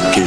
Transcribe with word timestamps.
que, 0.00 0.25